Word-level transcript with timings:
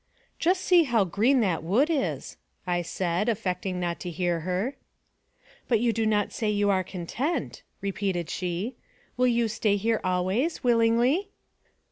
"Just 0.39 0.61
see 0.61 0.85
how 0.85 1.03
green 1.03 1.41
that 1.41 1.61
wood 1.61 1.87
is," 1.91 2.35
I 2.65 2.81
said, 2.81 3.29
affecting 3.29 3.79
not 3.79 3.99
to 3.99 4.09
hear 4.09 4.39
her." 4.39 4.75
But 5.69 5.79
you 5.79 5.93
do 5.93 6.07
not 6.07 6.31
say 6.31 6.49
you 6.49 6.71
are 6.71 6.83
content," 6.83 7.61
repeated 7.81 8.27
she." 8.27 8.77
Will 9.15 9.27
you 9.27 9.47
stay 9.47 9.75
here 9.75 10.01
always, 10.03 10.63
willingly 10.63 11.29